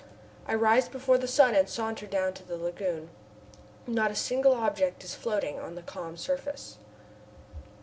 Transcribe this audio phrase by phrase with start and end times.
[0.47, 3.11] I rise before the sun and saunter down to the lagoon.
[3.85, 6.79] Not a single object is floating on its calm surface.